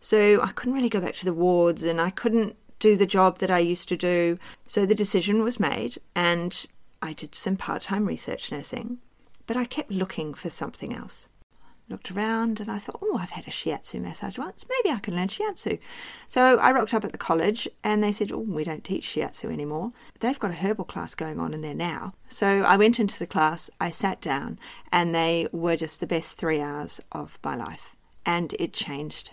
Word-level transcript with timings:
So 0.00 0.40
I 0.40 0.52
couldn't 0.52 0.74
really 0.74 0.88
go 0.88 1.00
back 1.00 1.14
to 1.16 1.24
the 1.24 1.34
wards 1.34 1.82
and 1.82 2.00
I 2.00 2.10
couldn't 2.10 2.56
do 2.78 2.96
the 2.96 3.06
job 3.06 3.38
that 3.38 3.50
I 3.50 3.58
used 3.58 3.88
to 3.90 3.96
do. 3.96 4.38
So 4.66 4.86
the 4.86 4.94
decision 4.94 5.44
was 5.44 5.60
made 5.60 5.98
and 6.16 6.66
I 7.02 7.12
did 7.12 7.34
some 7.34 7.56
part 7.56 7.82
time 7.82 8.06
research 8.06 8.50
nursing, 8.50 8.98
but 9.46 9.56
I 9.56 9.64
kept 9.64 9.90
looking 9.90 10.34
for 10.34 10.50
something 10.50 10.94
else. 10.94 11.28
Looked 11.88 12.12
around 12.12 12.60
and 12.60 12.70
I 12.70 12.78
thought, 12.78 13.00
oh, 13.02 13.18
I've 13.18 13.30
had 13.30 13.48
a 13.48 13.50
shiatsu 13.50 14.00
massage 14.00 14.38
once. 14.38 14.64
Maybe 14.68 14.94
I 14.94 15.00
can 15.00 15.16
learn 15.16 15.26
shiatsu. 15.26 15.80
So 16.28 16.56
I 16.58 16.70
rocked 16.70 16.94
up 16.94 17.04
at 17.04 17.10
the 17.10 17.18
college 17.18 17.68
and 17.82 18.02
they 18.02 18.12
said, 18.12 18.30
oh, 18.30 18.38
we 18.38 18.64
don't 18.64 18.84
teach 18.84 19.08
shiatsu 19.08 19.52
anymore. 19.52 19.90
They've 20.20 20.38
got 20.38 20.52
a 20.52 20.54
herbal 20.54 20.84
class 20.84 21.14
going 21.16 21.40
on 21.40 21.52
in 21.52 21.62
there 21.62 21.74
now. 21.74 22.14
So 22.28 22.62
I 22.62 22.76
went 22.76 23.00
into 23.00 23.18
the 23.18 23.26
class, 23.26 23.70
I 23.80 23.90
sat 23.90 24.20
down, 24.20 24.58
and 24.92 25.14
they 25.14 25.48
were 25.50 25.76
just 25.76 25.98
the 25.98 26.06
best 26.06 26.38
three 26.38 26.60
hours 26.60 27.00
of 27.10 27.40
my 27.42 27.56
life. 27.56 27.96
And 28.24 28.54
it 28.60 28.72
changed 28.72 29.32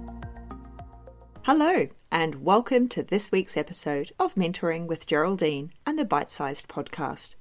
Hello, 1.53 1.89
and 2.09 2.45
welcome 2.45 2.87
to 2.87 3.03
this 3.03 3.29
week's 3.29 3.57
episode 3.57 4.13
of 4.17 4.35
Mentoring 4.35 4.87
with 4.87 5.05
Geraldine 5.05 5.73
and 5.85 5.99
the 5.99 6.05
Bite 6.05 6.31
Sized 6.31 6.69
Podcast. 6.69 7.35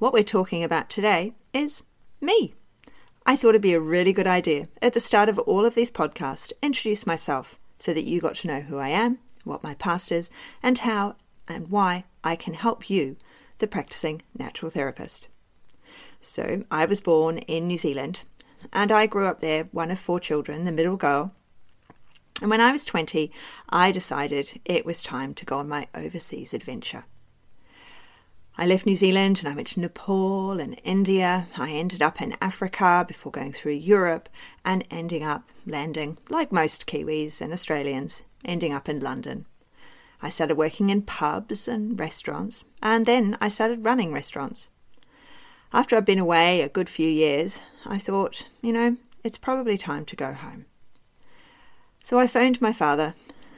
What 0.00 0.12
we're 0.12 0.24
talking 0.24 0.64
about 0.64 0.90
today 0.90 1.34
is 1.54 1.84
me. 2.20 2.54
I 3.24 3.36
thought 3.36 3.50
it'd 3.50 3.62
be 3.62 3.72
a 3.72 3.78
really 3.78 4.12
good 4.12 4.26
idea 4.26 4.66
at 4.82 4.94
the 4.94 4.98
start 4.98 5.28
of 5.28 5.38
all 5.38 5.64
of 5.64 5.76
these 5.76 5.92
podcasts 5.92 6.52
introduce 6.60 7.06
myself 7.06 7.56
so 7.78 7.94
that 7.94 8.02
you 8.02 8.20
got 8.20 8.34
to 8.34 8.48
know 8.48 8.62
who 8.62 8.78
I 8.78 8.88
am, 8.88 9.20
what 9.44 9.62
my 9.62 9.74
past 9.74 10.10
is, 10.10 10.28
and 10.60 10.78
how 10.78 11.14
and 11.46 11.70
why 11.70 12.06
I 12.24 12.34
can 12.34 12.54
help 12.54 12.90
you, 12.90 13.16
the 13.58 13.68
practicing 13.68 14.22
natural 14.36 14.72
therapist. 14.72 15.28
So, 16.20 16.64
I 16.68 16.84
was 16.84 17.00
born 17.00 17.38
in 17.38 17.68
New 17.68 17.78
Zealand 17.78 18.24
and 18.72 18.90
I 18.90 19.06
grew 19.06 19.26
up 19.26 19.38
there, 19.38 19.68
one 19.70 19.92
of 19.92 20.00
four 20.00 20.18
children, 20.18 20.64
the 20.64 20.72
middle 20.72 20.96
girl, 20.96 21.32
and 22.40 22.50
when 22.50 22.60
I 22.60 22.72
was 22.72 22.84
20, 22.84 23.30
I 23.68 23.92
decided 23.92 24.60
it 24.64 24.86
was 24.86 25.02
time 25.02 25.34
to 25.34 25.44
go 25.44 25.58
on 25.58 25.68
my 25.68 25.88
overseas 25.94 26.54
adventure. 26.54 27.04
I 28.56 28.66
left 28.66 28.84
New 28.84 28.96
Zealand 28.96 29.38
and 29.38 29.48
I 29.48 29.54
went 29.54 29.68
to 29.68 29.80
Nepal 29.80 30.60
and 30.60 30.78
India. 30.84 31.46
I 31.56 31.70
ended 31.70 32.02
up 32.02 32.20
in 32.20 32.36
Africa 32.42 33.04
before 33.06 33.32
going 33.32 33.52
through 33.52 33.72
Europe 33.72 34.28
and 34.64 34.84
ending 34.90 35.22
up 35.24 35.48
landing, 35.66 36.18
like 36.28 36.52
most 36.52 36.86
Kiwis 36.86 37.40
and 37.40 37.52
Australians, 37.52 38.22
ending 38.44 38.74
up 38.74 38.88
in 38.88 39.00
London. 39.00 39.46
I 40.22 40.28
started 40.28 40.58
working 40.58 40.90
in 40.90 41.02
pubs 41.02 41.66
and 41.66 41.98
restaurants, 41.98 42.64
and 42.82 43.06
then 43.06 43.38
I 43.40 43.48
started 43.48 43.84
running 43.86 44.12
restaurants. 44.12 44.68
After 45.72 45.96
I'd 45.96 46.04
been 46.04 46.18
away 46.18 46.60
a 46.60 46.68
good 46.68 46.90
few 46.90 47.08
years, 47.08 47.60
I 47.86 47.98
thought, 47.98 48.46
you 48.60 48.72
know, 48.72 48.98
it's 49.24 49.38
probably 49.38 49.78
time 49.78 50.04
to 50.04 50.16
go 50.16 50.34
home. 50.34 50.66
So 52.02 52.18
I 52.18 52.26
phoned 52.26 52.60
my 52.60 52.72
father 52.72 53.14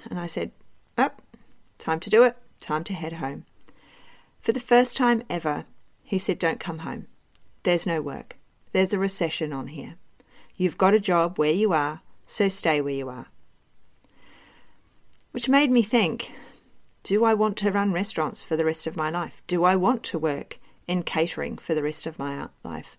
and 0.09 0.19
I 0.19 0.27
said, 0.27 0.53
Up, 0.98 1.23
oh, 1.23 1.39
time 1.79 2.01
to 2.01 2.11
do 2.11 2.25
it, 2.25 2.37
time 2.61 2.84
to 2.84 2.95
head 2.95 3.15
home. 3.15 3.45
For 4.41 4.53
the 4.53 4.61
first 4.61 4.97
time 4.97 5.23
ever, 5.31 5.65
he 6.03 6.19
said, 6.19 6.39
Don't 6.39 6.61
come 6.61 6.81
home. 6.81 7.07
There's 7.62 7.87
no 7.87 8.03
work. 8.03 8.37
There's 8.72 8.93
a 8.93 8.99
recession 8.99 9.53
on 9.53 9.69
here. 9.69 9.97
You've 10.56 10.78
got 10.78 10.94
a 10.94 11.00
job 11.00 11.39
where 11.39 11.53
you 11.53 11.72
are, 11.72 12.00
so 12.27 12.49
stay 12.49 12.81
where 12.81 12.94
you 12.94 13.09
are. 13.09 13.27
Which 15.31 15.49
made 15.49 15.71
me 15.71 15.83
think 15.83 16.33
do 17.03 17.25
I 17.25 17.34
want 17.34 17.56
to 17.59 17.72
run 17.72 17.93
restaurants 17.93 18.45
for 18.45 18.56
the 18.56 18.65
rest 18.65 18.87
of 18.87 18.97
my 18.97 19.11
life? 19.11 19.43
Do 19.49 19.65
I 19.65 19.75
want 19.75 20.05
to 20.05 20.19
work 20.19 20.61
in 20.87 21.03
catering 21.03 21.59
for 21.59 21.75
the 21.75 21.83
rest 21.83 22.06
of 22.06 22.19
my 22.19 22.49
life? 22.62 22.97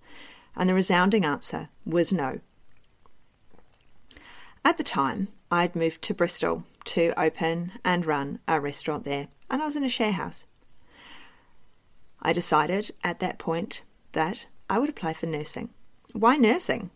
And 0.56 0.69
the 0.69 0.73
resounding 0.73 1.23
answer 1.23 1.69
was 1.85 2.12
no. 2.12 2.41
At 4.66 4.78
the 4.78 4.84
time, 4.84 5.28
I'd 5.51 5.75
moved 5.75 6.01
to 6.03 6.13
Bristol 6.13 6.63
to 6.85 7.13
open 7.19 7.74
and 7.84 8.06
run 8.06 8.40
a 8.47 8.59
restaurant 8.59 9.03
there, 9.03 9.28
and 9.50 9.62
I 9.62 9.66
was 9.66 9.75
in 9.75 9.84
a 9.84 9.90
share 9.90 10.13
house. 10.13 10.46
I 12.22 12.31
decided 12.31 12.91
at 13.03 13.19
that 13.19 13.40
point 13.40 13.84
that 14.13 14.46
I 14.69 14.79
would 14.79 14.90
apply 14.90 15.13
for 15.13 15.25
nursing. 15.25 15.69
Why 16.13 16.38
nursing? 16.38 16.91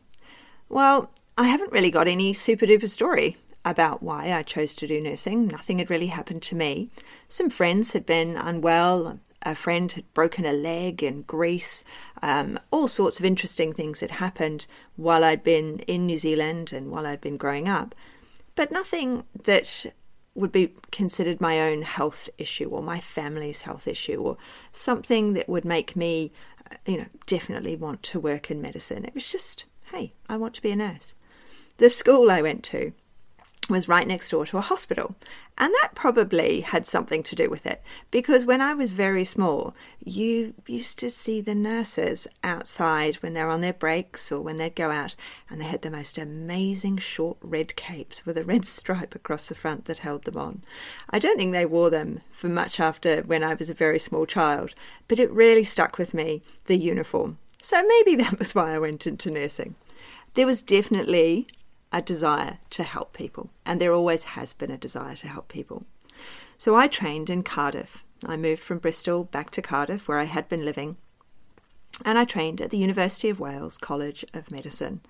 Well, 0.70 1.12
I 1.38 1.48
haven't 1.48 1.74
really 1.74 1.92
got 1.92 2.08
any 2.08 2.32
super 2.32 2.66
duper 2.66 2.90
story 2.90 3.38
about 3.66 4.02
why 4.02 4.32
I 4.32 4.44
chose 4.44 4.74
to 4.76 4.88
do 4.88 5.02
nursing. 5.02 5.48
Nothing 5.48 5.80
had 5.80 5.90
really 5.90 6.08
happened 6.08 6.44
to 6.44 6.56
me. 6.56 6.90
Some 7.28 7.50
friends 7.50 7.92
had 7.92 8.06
been 8.06 8.38
unwell, 8.38 9.20
a 9.44 9.56
friend 9.56 9.92
had 9.92 10.14
broken 10.14 10.46
a 10.46 10.54
leg 10.54 11.04
in 11.04 11.22
Greece. 11.24 11.84
Um, 12.22 12.60
all 12.72 12.88
sorts 12.88 13.20
of 13.20 13.26
interesting 13.26 13.74
things 13.74 14.00
had 14.00 14.12
happened 14.12 14.66
while 14.96 15.24
I'd 15.24 15.44
been 15.44 15.80
in 15.80 16.06
New 16.06 16.18
Zealand 16.18 16.74
and 16.74 16.92
while 16.92 17.06
I'd 17.06 17.22
been 17.22 17.38
growing 17.38 17.68
up, 17.68 17.96
but 18.56 18.72
nothing 18.72 19.24
that 19.44 19.86
would 20.36 20.52
be 20.52 20.74
considered 20.92 21.42
my 21.42 21.60
own 21.60 21.82
health 21.82 22.30
issue 22.38 22.70
or 22.70 22.82
my 22.82 23.00
family's 23.00 23.62
health 23.62 23.88
issue 23.88 24.22
or 24.22 24.38
something 24.72 25.34
that 25.34 25.50
would 25.50 25.66
make 25.66 25.96
me, 25.96 26.32
you 26.86 26.98
know, 26.98 27.08
definitely 27.26 27.76
want 27.76 28.04
to 28.04 28.20
work 28.20 28.52
in 28.52 28.62
medicine. 28.62 29.04
It 29.04 29.16
was 29.16 29.32
just, 29.32 29.66
hey, 29.92 30.14
I 30.30 30.38
want 30.38 30.54
to 30.56 30.62
be 30.62 30.72
a 30.72 30.76
nurse. 30.76 31.14
The 31.78 31.90
school 31.90 32.30
I 32.30 32.42
went 32.42 32.64
to 32.66 32.94
was 33.70 33.88
right 33.88 34.08
next 34.08 34.30
door 34.30 34.46
to 34.46 34.58
a 34.58 34.62
hospital. 34.62 35.16
And 35.58 35.74
that 35.82 35.96
probably 35.96 36.62
had 36.62 36.86
something 36.86 37.24
to 37.24 37.36
do 37.36 37.50
with 37.50 37.66
it 37.66 37.82
because 38.12 38.46
when 38.46 38.62
I 38.62 38.74
was 38.76 38.94
very 38.94 39.24
small, 39.24 39.76
you 40.04 40.54
used 40.68 41.00
to 41.00 41.10
see 41.10 41.42
the 41.42 41.56
nurses 41.56 42.28
outside 42.44 43.16
when 43.16 43.34
they're 43.34 43.50
on 43.50 43.62
their 43.62 43.74
breaks 43.74 44.32
or 44.32 44.40
when 44.40 44.58
they'd 44.58 44.76
go 44.76 44.92
out 44.92 45.16
and 45.50 45.60
they 45.60 45.66
had 45.66 45.82
the 45.82 45.90
most 45.90 46.18
amazing 46.18 46.98
short 46.98 47.38
red 47.42 47.76
capes 47.76 48.26
with 48.26 48.38
a 48.38 48.44
red 48.44 48.66
stripe 48.78 49.16
across 49.16 49.48
the 49.48 49.56
front 49.56 49.86
that 49.86 50.00
held 50.00 50.24
them 50.24 50.38
on. 50.38 50.62
I 51.10 51.18
don't 51.18 51.38
think 51.38 51.54
they 51.54 51.66
wore 51.66 51.90
them 51.90 52.22
for 52.32 52.50
much 52.50 52.80
after 52.80 53.22
when 53.22 53.44
I 53.44 53.56
was 53.56 53.70
a 53.70 53.74
very 53.74 54.00
small 54.00 54.26
child, 54.28 54.76
but 55.08 55.20
it 55.20 55.32
really 55.32 55.64
stuck 55.64 55.98
with 55.98 56.14
me, 56.14 56.44
the 56.66 56.78
uniform. 56.78 57.40
So 57.62 57.82
maybe 57.82 58.16
that 58.24 58.38
was 58.38 58.54
why 58.54 58.74
I 58.76 58.80
went 58.80 59.08
into 59.08 59.32
nursing. 59.32 59.76
There 60.36 60.46
was 60.46 60.62
definitely 60.62 61.48
a 61.92 62.02
desire 62.02 62.60
to 62.72 62.84
help 62.84 63.14
people, 63.14 63.50
and 63.66 63.82
there 63.82 63.94
always 63.94 64.24
has 64.24 64.54
been 64.54 64.72
a 64.72 64.78
desire 64.78 65.16
to 65.16 65.28
help 65.28 65.48
people. 65.48 65.86
So 66.58 66.76
I 66.76 66.88
trained 66.88 67.30
in 67.30 67.44
Cardiff. 67.44 68.04
I 68.26 68.36
moved 68.36 68.64
from 68.64 68.80
Bristol 68.80 69.24
back 69.26 69.52
to 69.52 69.62
Cardiff, 69.62 70.08
where 70.08 70.20
I 70.20 70.26
had 70.26 70.50
been 70.50 70.66
living, 70.66 70.98
and 72.04 72.18
I 72.18 72.26
trained 72.26 72.62
at 72.62 72.70
the 72.70 72.78
University 72.78 73.30
of 73.30 73.40
Wales 73.40 73.78
College 73.78 74.26
of 74.34 74.52
Medicine. 74.52 75.02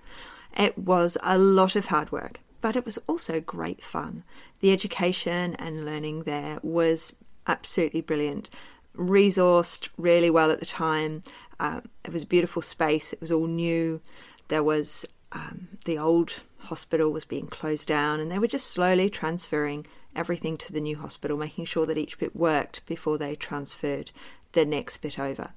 It 0.56 0.78
was 0.78 1.16
a 1.22 1.38
lot 1.38 1.76
of 1.76 1.86
hard 1.86 2.12
work, 2.12 2.40
but 2.60 2.76
it 2.76 2.84
was 2.84 2.98
also 3.06 3.40
great 3.40 3.82
fun. 3.82 4.24
The 4.60 4.72
education 4.72 5.54
and 5.56 5.84
learning 5.84 6.22
there 6.22 6.58
was 6.62 7.16
absolutely 7.46 8.00
brilliant. 8.00 8.50
Resourced 8.94 9.88
really 9.96 10.30
well 10.30 10.50
at 10.50 10.60
the 10.60 10.66
time. 10.66 11.22
Uh, 11.60 11.80
it 12.04 12.12
was 12.12 12.24
a 12.24 12.26
beautiful 12.26 12.62
space. 12.62 13.12
It 13.12 13.20
was 13.20 13.32
all 13.32 13.46
new. 13.46 14.00
There 14.48 14.62
was 14.62 15.04
um, 15.32 15.68
the 15.84 15.98
old 15.98 16.40
hospital 16.58 17.10
was 17.10 17.24
being 17.24 17.46
closed 17.46 17.88
down, 17.88 18.20
and 18.20 18.30
they 18.30 18.38
were 18.38 18.46
just 18.46 18.70
slowly 18.70 19.10
transferring 19.10 19.86
everything 20.16 20.56
to 20.58 20.72
the 20.72 20.80
new 20.80 20.96
hospital, 20.96 21.36
making 21.36 21.64
sure 21.66 21.86
that 21.86 21.98
each 21.98 22.18
bit 22.18 22.34
worked 22.34 22.84
before 22.86 23.18
they 23.18 23.34
transferred 23.34 24.10
the 24.52 24.64
next 24.64 24.98
bit 24.98 25.18
over. 25.18 25.50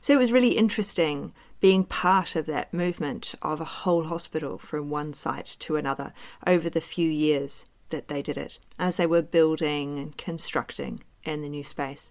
So 0.00 0.12
it 0.12 0.18
was 0.18 0.32
really 0.32 0.56
interesting 0.56 1.32
being 1.60 1.84
part 1.84 2.36
of 2.36 2.46
that 2.46 2.72
movement 2.72 3.34
of 3.42 3.60
a 3.60 3.64
whole 3.64 4.04
hospital 4.04 4.58
from 4.58 4.90
one 4.90 5.12
site 5.12 5.56
to 5.60 5.76
another 5.76 6.12
over 6.46 6.70
the 6.70 6.80
few 6.80 7.10
years 7.10 7.66
that 7.90 8.08
they 8.08 8.22
did 8.22 8.36
it, 8.36 8.58
as 8.78 8.96
they 8.96 9.06
were 9.06 9.22
building 9.22 9.98
and 9.98 10.16
constructing 10.16 11.02
in 11.24 11.42
the 11.42 11.48
new 11.48 11.64
space. 11.64 12.10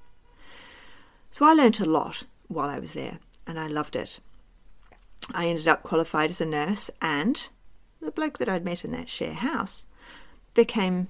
So 1.31 1.45
I 1.45 1.53
learnt 1.53 1.79
a 1.79 1.85
lot 1.85 2.23
while 2.47 2.69
I 2.69 2.79
was 2.79 2.93
there, 2.93 3.19
and 3.45 3.59
I 3.59 3.67
loved 3.67 3.95
it. 3.95 4.19
I 5.33 5.47
ended 5.47 5.67
up 5.67 5.83
qualified 5.83 6.29
as 6.29 6.41
a 6.41 6.45
nurse 6.45 6.89
and 7.01 7.49
the 8.01 8.11
bloke 8.11 8.37
that 8.37 8.49
I'd 8.49 8.65
met 8.65 8.85
in 8.85 8.91
that 8.91 9.09
share 9.09 9.33
house 9.33 9.85
became 10.53 11.07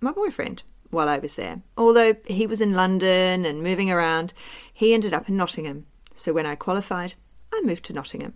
my 0.00 0.12
boyfriend 0.12 0.62
while 0.90 1.08
I 1.08 1.18
was 1.18 1.36
there. 1.36 1.62
Although 1.76 2.16
he 2.26 2.46
was 2.46 2.60
in 2.60 2.74
London 2.74 3.44
and 3.44 3.62
moving 3.62 3.90
around, 3.90 4.32
he 4.72 4.94
ended 4.94 5.14
up 5.14 5.28
in 5.28 5.36
Nottingham. 5.36 5.86
So 6.14 6.32
when 6.32 6.46
I 6.46 6.54
qualified, 6.54 7.14
I 7.52 7.60
moved 7.64 7.84
to 7.86 7.92
Nottingham. 7.92 8.34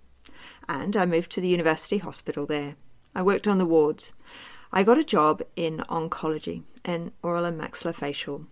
And 0.69 0.97
I 0.97 1.07
moved 1.07 1.31
to 1.33 1.41
the 1.41 1.49
university 1.49 1.99
hospital 1.99 2.47
there. 2.47 2.77
I 3.15 3.23
worked 3.23 3.49
on 3.49 3.59
the 3.59 3.67
wards. 3.67 4.13
I 4.73 4.83
got 4.83 4.99
a 4.99 5.05
job 5.05 5.43
in 5.57 5.79
oncology 5.89 6.63
and 6.85 7.13
oral 7.23 7.45
and 7.45 7.61
maxillofacial 7.61 8.47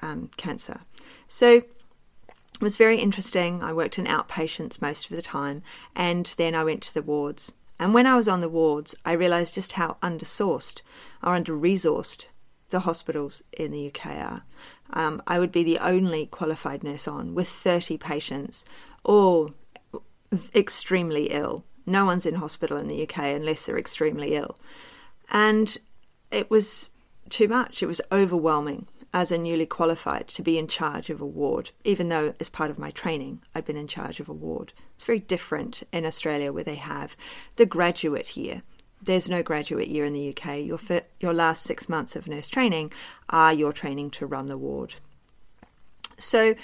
um, 0.00 0.30
cancer. 0.36 0.80
So 1.28 1.62
was 2.64 2.76
very 2.76 2.98
interesting. 2.98 3.62
I 3.62 3.72
worked 3.72 3.98
in 3.98 4.06
outpatients 4.06 4.82
most 4.82 5.08
of 5.08 5.14
the 5.14 5.22
time, 5.22 5.62
and 5.94 6.34
then 6.36 6.54
I 6.54 6.64
went 6.64 6.82
to 6.84 6.94
the 6.94 7.02
wards. 7.02 7.52
And 7.78 7.92
when 7.92 8.06
I 8.06 8.16
was 8.16 8.26
on 8.26 8.40
the 8.40 8.48
wards, 8.48 8.94
I 9.04 9.12
realised 9.12 9.54
just 9.54 9.72
how 9.72 9.98
undersourced 10.02 10.80
or 11.22 11.34
under 11.34 11.52
resourced 11.52 12.26
the 12.70 12.80
hospitals 12.80 13.42
in 13.52 13.70
the 13.70 13.86
UK 13.86 14.06
are. 14.06 14.42
Um, 14.92 15.22
I 15.26 15.38
would 15.38 15.52
be 15.52 15.62
the 15.62 15.78
only 15.78 16.26
qualified 16.26 16.82
nurse 16.82 17.06
on 17.06 17.34
with 17.34 17.48
30 17.48 17.98
patients, 17.98 18.64
all 19.04 19.50
extremely 20.54 21.26
ill. 21.26 21.64
No 21.86 22.04
one's 22.06 22.26
in 22.26 22.36
hospital 22.36 22.78
in 22.78 22.88
the 22.88 23.02
UK 23.02 23.18
unless 23.18 23.66
they're 23.66 23.78
extremely 23.78 24.34
ill. 24.34 24.56
And 25.30 25.76
it 26.30 26.50
was 26.50 26.90
too 27.28 27.48
much, 27.48 27.82
it 27.82 27.86
was 27.86 28.00
overwhelming 28.10 28.86
as 29.14 29.30
a 29.30 29.38
newly 29.38 29.64
qualified 29.64 30.26
to 30.26 30.42
be 30.42 30.58
in 30.58 30.66
charge 30.66 31.08
of 31.08 31.20
a 31.20 31.26
ward, 31.26 31.70
even 31.84 32.08
though 32.08 32.34
as 32.40 32.50
part 32.50 32.68
of 32.68 32.80
my 32.80 32.90
training 32.90 33.40
I'd 33.54 33.64
been 33.64 33.76
in 33.76 33.86
charge 33.86 34.18
of 34.18 34.28
a 34.28 34.32
ward. 34.32 34.72
It's 34.94 35.04
very 35.04 35.20
different 35.20 35.84
in 35.92 36.04
Australia 36.04 36.52
where 36.52 36.64
they 36.64 36.74
have 36.74 37.16
the 37.54 37.64
graduate 37.64 38.36
year. 38.36 38.62
There's 39.00 39.30
no 39.30 39.40
graduate 39.42 39.86
year 39.86 40.04
in 40.04 40.14
the 40.14 40.30
UK. 40.30 40.64
Your, 40.64 40.78
fir- 40.78 41.02
your 41.20 41.32
last 41.32 41.62
six 41.62 41.88
months 41.88 42.16
of 42.16 42.26
nurse 42.26 42.48
training 42.48 42.92
are 43.30 43.52
your 43.52 43.72
training 43.72 44.10
to 44.10 44.26
run 44.26 44.46
the 44.46 44.58
ward. 44.58 44.96
So 46.18 46.56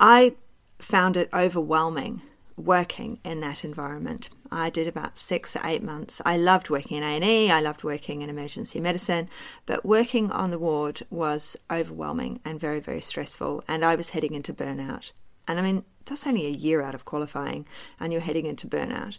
I 0.00 0.34
found 0.80 1.16
it 1.16 1.28
overwhelming 1.32 2.22
working 2.56 3.20
in 3.24 3.40
that 3.40 3.64
environment. 3.64 4.28
I 4.54 4.70
did 4.70 4.86
about 4.86 5.18
six 5.18 5.56
or 5.56 5.62
eight 5.64 5.82
months. 5.82 6.22
I 6.24 6.36
loved 6.36 6.70
working 6.70 6.96
in 6.96 7.02
A&E, 7.02 7.50
I 7.50 7.60
loved 7.60 7.82
working 7.82 8.22
in 8.22 8.30
emergency 8.30 8.78
medicine, 8.78 9.28
but 9.66 9.84
working 9.84 10.30
on 10.30 10.50
the 10.50 10.58
ward 10.58 11.02
was 11.10 11.56
overwhelming 11.70 12.40
and 12.44 12.60
very, 12.60 12.78
very 12.78 13.00
stressful, 13.00 13.64
and 13.66 13.84
I 13.84 13.96
was 13.96 14.10
heading 14.10 14.32
into 14.32 14.54
burnout. 14.54 15.10
And 15.48 15.58
I 15.58 15.62
mean, 15.62 15.84
that's 16.04 16.26
only 16.26 16.46
a 16.46 16.50
year 16.50 16.82
out 16.82 16.94
of 16.94 17.04
qualifying, 17.04 17.66
and 17.98 18.12
you're 18.12 18.22
heading 18.22 18.46
into 18.46 18.68
burnout. 18.68 19.18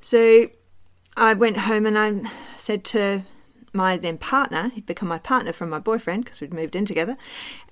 So 0.00 0.46
I 1.16 1.34
went 1.34 1.58
home 1.58 1.84
and 1.84 1.98
I 1.98 2.30
said 2.56 2.84
to 2.86 3.24
my 3.74 3.98
then 3.98 4.16
partner, 4.16 4.70
he'd 4.70 4.86
become 4.86 5.08
my 5.08 5.18
partner 5.18 5.52
from 5.52 5.68
my 5.68 5.78
boyfriend 5.78 6.24
because 6.24 6.40
we'd 6.40 6.54
moved 6.54 6.74
in 6.74 6.86
together, 6.86 7.18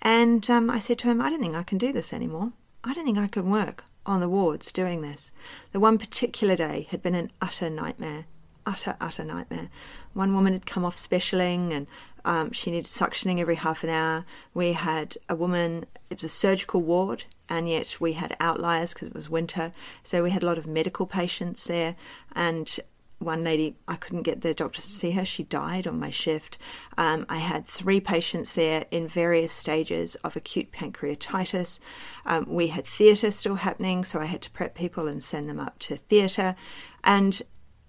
and 0.02 0.48
um, 0.50 0.68
I 0.68 0.78
said 0.78 0.98
to 0.98 1.08
him, 1.08 1.22
I 1.22 1.30
don't 1.30 1.40
think 1.40 1.56
I 1.56 1.62
can 1.62 1.78
do 1.78 1.90
this 1.90 2.12
anymore. 2.12 2.52
I 2.84 2.92
don't 2.92 3.06
think 3.06 3.16
I 3.16 3.28
can 3.28 3.48
work 3.48 3.84
on 4.06 4.20
the 4.20 4.28
wards 4.28 4.72
doing 4.72 5.02
this. 5.02 5.30
The 5.72 5.80
one 5.80 5.98
particular 5.98 6.56
day 6.56 6.86
had 6.90 7.02
been 7.02 7.14
an 7.14 7.30
utter 7.40 7.70
nightmare. 7.70 8.26
Utter, 8.66 8.96
utter 9.00 9.24
nightmare. 9.24 9.68
One 10.14 10.34
woman 10.34 10.54
had 10.54 10.64
come 10.64 10.84
off 10.84 10.96
specialing 10.96 11.72
and 11.72 11.86
um, 12.24 12.52
she 12.52 12.70
needed 12.70 12.86
suctioning 12.86 13.38
every 13.38 13.56
half 13.56 13.84
an 13.84 13.90
hour. 13.90 14.24
We 14.54 14.72
had 14.72 15.18
a 15.28 15.36
woman, 15.36 15.84
it 16.08 16.22
was 16.22 16.24
a 16.24 16.28
surgical 16.30 16.80
ward, 16.80 17.24
and 17.48 17.68
yet 17.68 18.00
we 18.00 18.14
had 18.14 18.36
outliers 18.40 18.94
because 18.94 19.08
it 19.08 19.14
was 19.14 19.28
winter. 19.28 19.72
So 20.02 20.22
we 20.22 20.30
had 20.30 20.42
a 20.42 20.46
lot 20.46 20.56
of 20.56 20.66
medical 20.66 21.06
patients 21.06 21.64
there. 21.64 21.96
And 22.34 22.80
one 23.18 23.44
lady, 23.44 23.76
I 23.88 23.96
couldn't 23.96 24.22
get 24.22 24.42
the 24.42 24.54
doctors 24.54 24.86
to 24.86 24.92
see 24.92 25.12
her. 25.12 25.24
She 25.24 25.44
died 25.44 25.86
on 25.86 25.98
my 25.98 26.10
shift. 26.10 26.58
Um, 26.98 27.26
I 27.28 27.38
had 27.38 27.66
three 27.66 28.00
patients 28.00 28.54
there 28.54 28.84
in 28.90 29.08
various 29.08 29.52
stages 29.52 30.14
of 30.16 30.36
acute 30.36 30.72
pancreatitis. 30.72 31.80
Um, 32.26 32.46
we 32.48 32.68
had 32.68 32.86
theatre 32.86 33.30
still 33.30 33.56
happening, 33.56 34.04
so 34.04 34.20
I 34.20 34.26
had 34.26 34.42
to 34.42 34.50
prep 34.50 34.74
people 34.74 35.08
and 35.08 35.22
send 35.22 35.48
them 35.48 35.60
up 35.60 35.78
to 35.80 35.96
theatre. 35.96 36.54
And 37.02 37.40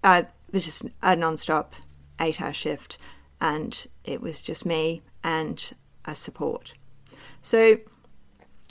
uh, 0.02 0.22
it 0.48 0.54
was 0.54 0.64
just 0.64 0.86
a 1.02 1.16
non 1.16 1.36
stop 1.36 1.74
eight 2.20 2.40
hour 2.40 2.52
shift, 2.52 2.98
and 3.40 3.86
it 4.04 4.20
was 4.20 4.40
just 4.40 4.64
me 4.64 5.02
and 5.22 5.72
a 6.04 6.14
support. 6.14 6.74
So 7.42 7.78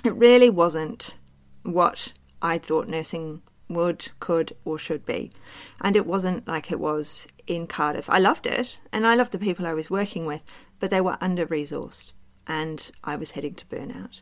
it 0.04 0.14
really 0.16 0.50
wasn't 0.50 1.18
what 1.64 2.14
I 2.42 2.58
thought 2.58 2.88
nursing 2.88 3.42
would, 3.70 4.12
could, 4.20 4.56
or 4.64 4.78
should 4.78 5.06
be. 5.06 5.32
And 5.82 5.96
it 5.96 6.06
wasn't 6.06 6.48
like 6.48 6.72
it 6.72 6.80
was 6.80 7.28
in 7.48 7.68
Cardiff. 7.68 8.10
I 8.10 8.20
loved 8.20 8.46
it, 8.46 8.80
and 8.92 9.06
I 9.06 9.16
loved 9.16 9.32
the 9.32 9.40
people 9.40 9.66
I 9.66 9.74
was 9.74 9.90
working 9.90 10.26
with, 10.26 10.44
but 10.80 10.92
they 10.92 11.02
were 11.02 11.18
under 11.22 11.46
resourced, 11.46 12.12
and 12.48 12.92
I 13.04 13.16
was 13.16 13.32
heading 13.32 13.56
to 13.56 13.66
burnout. 13.66 14.22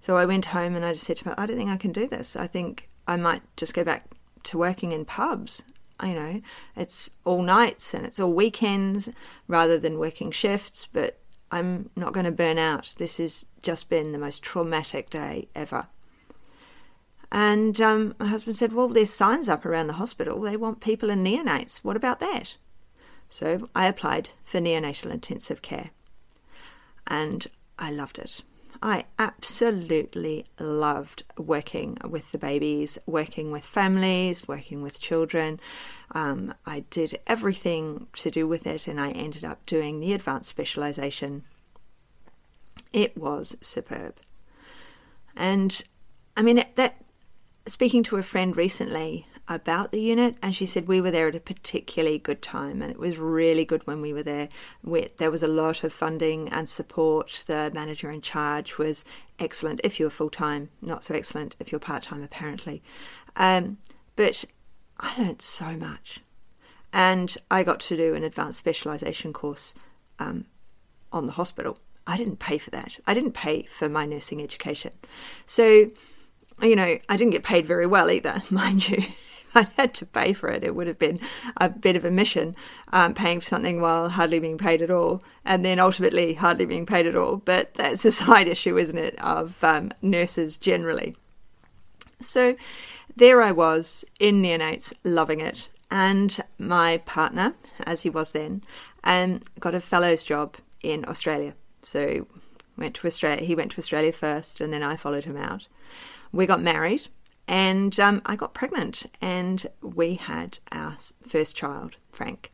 So 0.00 0.16
I 0.16 0.24
went 0.24 0.46
home 0.46 0.76
and 0.76 0.84
I 0.84 0.92
just 0.92 1.04
said 1.04 1.18
to 1.18 1.26
myself, 1.26 1.40
I 1.40 1.46
don't 1.46 1.56
think 1.56 1.70
I 1.70 1.76
can 1.76 1.92
do 1.92 2.06
this. 2.06 2.34
I 2.34 2.46
think 2.46 2.88
I 3.06 3.16
might 3.16 3.42
just 3.56 3.74
go 3.74 3.84
back 3.84 4.06
to 4.44 4.58
working 4.58 4.92
in 4.92 5.04
pubs. 5.04 5.62
You 6.02 6.14
know, 6.14 6.40
it's 6.74 7.10
all 7.26 7.42
nights 7.42 7.92
and 7.92 8.06
it's 8.06 8.18
all 8.18 8.32
weekends 8.32 9.10
rather 9.46 9.78
than 9.78 9.98
working 9.98 10.30
shifts, 10.30 10.88
but 10.90 11.18
I'm 11.50 11.90
not 11.94 12.14
going 12.14 12.24
to 12.24 12.32
burn 12.32 12.56
out. 12.56 12.94
This 12.96 13.18
has 13.18 13.44
just 13.60 13.90
been 13.90 14.12
the 14.12 14.18
most 14.18 14.42
traumatic 14.42 15.10
day 15.10 15.48
ever. 15.54 15.88
And 17.32 17.80
um, 17.80 18.14
my 18.18 18.26
husband 18.26 18.56
said, 18.56 18.72
Well, 18.72 18.88
there's 18.88 19.12
signs 19.12 19.48
up 19.48 19.64
around 19.64 19.86
the 19.86 19.94
hospital. 19.94 20.40
They 20.40 20.56
want 20.56 20.80
people 20.80 21.10
in 21.10 21.22
neonates. 21.22 21.84
What 21.84 21.96
about 21.96 22.20
that? 22.20 22.56
So 23.28 23.68
I 23.74 23.86
applied 23.86 24.30
for 24.44 24.58
neonatal 24.58 25.10
intensive 25.12 25.62
care. 25.62 25.90
And 27.06 27.46
I 27.78 27.90
loved 27.90 28.18
it. 28.18 28.42
I 28.82 29.04
absolutely 29.18 30.46
loved 30.58 31.24
working 31.36 31.98
with 32.08 32.32
the 32.32 32.38
babies, 32.38 32.96
working 33.06 33.52
with 33.52 33.64
families, 33.64 34.48
working 34.48 34.82
with 34.82 35.00
children. 35.00 35.60
Um, 36.12 36.54
I 36.64 36.84
did 36.90 37.18
everything 37.26 38.06
to 38.16 38.30
do 38.30 38.48
with 38.48 38.66
it, 38.66 38.88
and 38.88 38.98
I 38.98 39.10
ended 39.10 39.44
up 39.44 39.64
doing 39.66 40.00
the 40.00 40.14
advanced 40.14 40.48
specialization. 40.48 41.44
It 42.92 43.16
was 43.18 43.54
superb. 43.60 44.16
And 45.36 45.82
I 46.36 46.42
mean, 46.42 46.62
that 46.74 47.04
speaking 47.66 48.02
to 48.04 48.16
a 48.16 48.22
friend 48.22 48.56
recently 48.56 49.26
about 49.48 49.90
the 49.90 50.00
unit, 50.00 50.36
and 50.42 50.54
she 50.54 50.64
said 50.64 50.86
we 50.86 51.00
were 51.00 51.10
there 51.10 51.26
at 51.26 51.34
a 51.34 51.40
particularly 51.40 52.18
good 52.18 52.40
time, 52.40 52.80
and 52.80 52.90
it 52.90 52.98
was 52.98 53.18
really 53.18 53.64
good 53.64 53.84
when 53.86 54.00
we 54.00 54.12
were 54.12 54.22
there. 54.22 54.48
We, 54.84 55.08
there 55.16 55.30
was 55.30 55.42
a 55.42 55.48
lot 55.48 55.82
of 55.82 55.92
funding 55.92 56.48
and 56.50 56.68
support. 56.68 57.44
The 57.46 57.70
manager 57.74 58.10
in 58.10 58.20
charge 58.20 58.78
was 58.78 59.04
excellent 59.40 59.80
if 59.82 59.98
you 59.98 60.06
were 60.06 60.10
full 60.10 60.30
time, 60.30 60.70
not 60.80 61.02
so 61.02 61.14
excellent 61.14 61.56
if 61.58 61.72
you're 61.72 61.80
part 61.80 62.04
time, 62.04 62.22
apparently. 62.22 62.80
Um, 63.34 63.78
but 64.14 64.44
I 65.00 65.20
learned 65.20 65.42
so 65.42 65.76
much, 65.76 66.20
and 66.92 67.36
I 67.50 67.64
got 67.64 67.80
to 67.80 67.96
do 67.96 68.14
an 68.14 68.22
advanced 68.22 68.58
specialisation 68.64 69.32
course 69.32 69.74
um, 70.20 70.44
on 71.12 71.26
the 71.26 71.32
hospital. 71.32 71.78
I 72.06 72.16
didn't 72.16 72.38
pay 72.38 72.58
for 72.58 72.70
that. 72.70 73.00
I 73.06 73.14
didn't 73.14 73.32
pay 73.32 73.64
for 73.64 73.88
my 73.88 74.06
nursing 74.06 74.40
education, 74.40 74.92
so 75.44 75.90
you 76.62 76.76
know, 76.76 76.98
I 77.08 77.16
didn't 77.16 77.32
get 77.32 77.42
paid 77.42 77.66
very 77.66 77.86
well 77.86 78.10
either, 78.10 78.42
mind 78.50 78.88
you. 78.88 79.02
I 79.54 79.66
had 79.76 79.94
to 79.94 80.06
pay 80.06 80.32
for 80.32 80.48
it. 80.48 80.62
It 80.62 80.76
would 80.76 80.86
have 80.86 80.98
been 80.98 81.18
a 81.56 81.68
bit 81.68 81.96
of 81.96 82.04
a 82.04 82.10
mission, 82.10 82.54
um, 82.92 83.14
paying 83.14 83.40
for 83.40 83.46
something 83.46 83.80
while 83.80 84.08
hardly 84.08 84.38
being 84.38 84.58
paid 84.58 84.80
at 84.80 84.90
all, 84.90 85.24
and 85.44 85.64
then 85.64 85.80
ultimately 85.80 86.34
hardly 86.34 86.66
being 86.66 86.86
paid 86.86 87.06
at 87.06 87.16
all. 87.16 87.38
But 87.38 87.74
that's 87.74 88.04
a 88.04 88.12
side 88.12 88.46
issue, 88.46 88.78
isn't 88.78 88.98
it, 88.98 89.18
of 89.18 89.62
um, 89.64 89.90
nurses 90.02 90.56
generally. 90.56 91.16
So 92.20 92.54
there 93.16 93.42
I 93.42 93.52
was 93.52 94.04
in 94.18 94.42
neonates, 94.42 94.92
loving 95.04 95.40
it. 95.40 95.68
And 95.90 96.38
my 96.58 96.98
partner, 96.98 97.54
as 97.84 98.02
he 98.02 98.10
was 98.10 98.32
then, 98.32 98.62
um, 99.02 99.40
got 99.58 99.74
a 99.74 99.80
fellow's 99.80 100.22
job 100.22 100.56
in 100.82 101.04
Australia. 101.08 101.54
So 101.82 102.28
went 102.80 102.94
to 102.96 103.06
Australia. 103.06 103.44
He 103.44 103.54
went 103.54 103.72
to 103.72 103.78
Australia 103.78 104.12
first, 104.12 104.60
and 104.60 104.72
then 104.72 104.82
I 104.82 104.96
followed 104.96 105.24
him 105.24 105.36
out 105.36 105.68
we 106.32 106.46
got 106.46 106.62
married 106.62 107.08
and 107.48 107.98
um, 107.98 108.22
I 108.24 108.36
got 108.36 108.54
pregnant, 108.54 109.06
and 109.20 109.66
we 109.82 110.14
had 110.14 110.60
our 110.70 110.96
first 111.20 111.56
child, 111.56 111.96
Frank. 112.12 112.52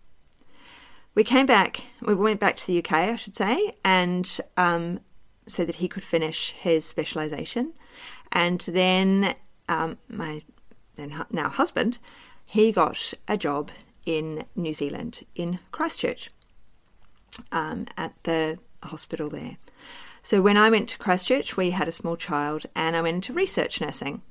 We 1.14 1.22
came 1.22 1.44
back, 1.44 1.84
we 2.00 2.14
went 2.14 2.40
back 2.40 2.56
to 2.56 2.66
the 2.66 2.78
UK, 2.78 2.92
I 2.92 3.16
should 3.16 3.36
say, 3.36 3.74
and 3.84 4.40
um, 4.56 5.00
so 5.46 5.66
that 5.66 5.76
he 5.76 5.88
could 5.88 6.02
finish 6.02 6.52
his 6.52 6.86
specialisation. 6.86 7.74
And 8.32 8.60
then 8.60 9.34
um, 9.68 9.98
my 10.08 10.42
then 10.94 11.26
now 11.30 11.50
husband, 11.50 11.98
he 12.46 12.72
got 12.72 13.12
a 13.28 13.36
job 13.36 13.70
in 14.06 14.44
New 14.54 14.72
Zealand, 14.72 15.26
in 15.34 15.58
Christchurch, 15.72 16.30
um, 17.52 17.86
at 17.98 18.14
the 18.22 18.58
hospital 18.82 19.28
there. 19.28 19.58
So 20.26 20.42
when 20.42 20.56
I 20.56 20.70
went 20.70 20.88
to 20.88 20.98
Christchurch, 20.98 21.56
we 21.56 21.70
had 21.70 21.86
a 21.86 21.92
small 21.92 22.16
child 22.16 22.66
and 22.74 22.96
I 22.96 23.00
went 23.00 23.14
into 23.14 23.32
research 23.32 23.80
nursing. 23.80 24.22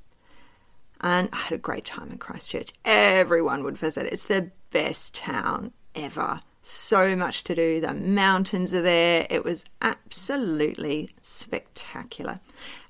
And 1.00 1.30
I 1.32 1.36
had 1.36 1.52
a 1.52 1.58
great 1.58 1.86
time 1.86 2.10
in 2.10 2.18
Christchurch. 2.18 2.74
Everyone 2.84 3.64
would 3.64 3.78
visit. 3.78 4.04
It's 4.04 4.26
the 4.26 4.50
best 4.70 5.14
town 5.14 5.72
ever. 5.94 6.40
So 6.60 7.16
much 7.16 7.44
to 7.44 7.54
do. 7.54 7.80
The 7.80 7.94
mountains 7.94 8.74
are 8.74 8.82
there. 8.82 9.26
It 9.30 9.42
was 9.42 9.64
absolutely 9.80 11.14
spectacular. 11.22 12.40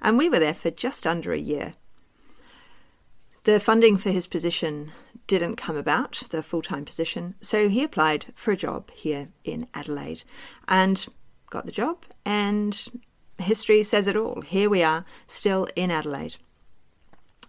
And 0.03 0.19
we 0.19 0.29
were 0.29 0.41
there 0.41 0.53
for 0.53 0.73
just 0.73 1.07
under 1.07 1.33
a 1.33 1.39
year. 1.39 1.75
The 3.45 3.61
funding 3.61 3.99
for 3.99 4.11
his 4.11 4.27
position 4.27 4.91
didn't 5.29 5.55
come 5.55 5.77
about, 5.77 6.25
the 6.31 6.43
full 6.43 6.63
time 6.63 6.85
position, 6.85 7.37
so 7.41 7.69
he 7.69 7.85
applied 7.85 8.27
for 8.35 8.51
a 8.51 8.57
job 8.57 8.91
here 8.91 9.29
in 9.45 9.69
Adelaide 9.75 10.25
and 10.67 11.07
got 11.51 11.67
the 11.67 11.73
job. 11.73 12.05
And 12.25 12.89
history 13.39 13.83
says 13.83 14.07
it 14.07 14.17
all. 14.17 14.41
Here 14.41 14.69
we 14.69 14.83
are, 14.83 15.05
still 15.27 15.69
in 15.77 15.91
Adelaide. 15.91 16.37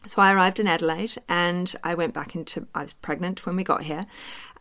So 0.05 0.21
I 0.21 0.33
arrived 0.33 0.59
in 0.59 0.67
Adelaide 0.67 1.17
and 1.27 1.75
I 1.83 1.93
went 1.93 2.13
back 2.13 2.33
into, 2.35 2.67
I 2.73 2.83
was 2.83 2.93
pregnant 2.93 3.45
when 3.45 3.55
we 3.55 3.63
got 3.63 3.83
here, 3.83 4.05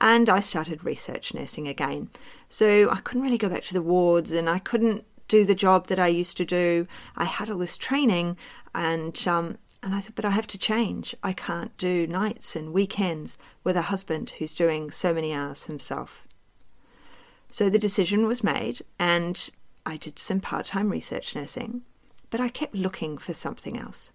and 0.01 0.29
I 0.29 0.41
started 0.41 0.85
research 0.85 1.35
nursing 1.35 1.69
again. 1.69 2.11
So 2.49 2.91
I 2.91 2.97
couldn't 2.97 3.23
really 3.23 3.39
go 3.39 3.49
back 3.49 3.65
to 3.65 3.75
the 3.75 3.83
wards 3.83 4.33
and 4.33 4.51
I 4.51 4.59
couldn't 4.59 5.05
do 5.29 5.45
the 5.45 5.55
job 5.55 5.87
that 5.87 6.01
I 6.01 6.09
used 6.09 6.37
to 6.39 6.45
do. 6.45 6.87
I 7.17 7.25
had 7.25 7.51
all 7.51 7.59
this 7.59 7.77
training 7.77 8.37
and 8.75 9.17
um, 9.27 9.59
and 9.83 9.95
I 9.95 10.01
thought, 10.01 10.17
but 10.17 10.25
I 10.25 10.31
have 10.31 10.49
to 10.49 10.59
change. 10.59 11.15
I 11.23 11.33
can't 11.33 11.77
do 11.79 12.09
nights 12.09 12.57
and 12.57 12.73
weekends 12.73 13.39
with 13.63 13.77
a 13.77 13.83
husband 13.83 14.31
who's 14.39 14.55
doing 14.55 14.91
so 14.91 15.15
many 15.15 15.33
hours 15.33 15.65
himself. 15.65 16.26
So 17.57 17.71
the 17.71 17.79
decision 17.79 18.27
was 18.27 18.45
made, 18.45 18.83
and 18.99 19.51
I 19.87 19.97
did 19.97 20.19
some 20.19 20.41
part 20.41 20.67
time 20.67 20.91
research 20.91 21.35
nursing, 21.35 21.85
but 22.29 22.39
I 22.39 22.51
kept 22.51 22.75
looking 22.75 23.17
for 23.17 23.33
something 23.33 23.79
else. 23.79 24.13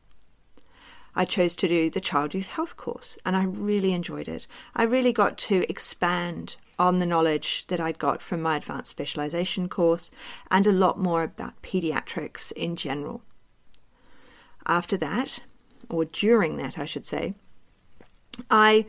I 1.16 1.26
chose 1.26 1.56
to 1.56 1.68
do 1.68 1.90
the 1.90 2.00
Child 2.00 2.36
Youth 2.36 2.46
Health 2.46 2.78
course, 2.78 3.18
and 3.26 3.36
I 3.36 3.46
really 3.46 3.94
enjoyed 3.94 4.28
it. 4.28 4.46
I 4.76 4.84
really 4.84 5.12
got 5.12 5.40
to 5.50 5.68
expand 5.68 6.56
on 6.78 7.00
the 7.00 7.08
knowledge 7.08 7.66
that 7.66 7.80
I'd 7.80 7.98
got 7.98 8.22
from 8.22 8.44
my 8.44 8.58
advanced 8.58 8.92
specialisation 8.92 9.68
course 9.68 10.12
and 10.52 10.68
a 10.68 10.72
lot 10.72 11.00
more 11.00 11.24
about 11.24 11.64
paediatrics 11.64 12.52
in 12.52 12.76
general. 12.76 13.24
After 14.68 14.98
that, 14.98 15.42
or 15.90 16.06
during 16.06 16.58
that, 16.58 16.78
I 16.78 16.86
should 16.86 17.08
say, 17.08 17.34
I 18.52 18.86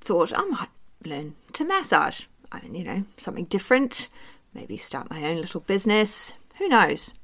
thought 0.00 0.32
I 0.32 0.44
might 0.44 0.68
learn 1.04 1.34
to 1.54 1.64
massage. 1.64 2.26
You 2.62 2.84
know, 2.84 3.04
something 3.16 3.46
different, 3.46 4.08
maybe 4.52 4.76
start 4.76 5.10
my 5.10 5.24
own 5.24 5.36
little 5.40 5.60
business. 5.60 6.34
Who 6.58 6.68
knows? 6.68 7.14